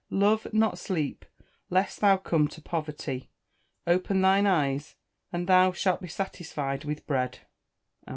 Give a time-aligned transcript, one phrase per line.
[0.09, 1.25] [Verse: "Love not sleep
[1.69, 3.29] lest thou come to poverty:
[3.85, 4.95] open thine eyes,
[5.31, 7.41] and thou shalt be satisfied with bread."